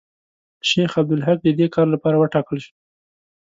شیخ 0.69 0.91
عبدالحق 1.01 1.37
د 1.43 1.47
دې 1.59 1.67
کار 1.75 1.87
لپاره 1.93 2.15
وټاکل 2.17 2.57
شو. 2.65 2.73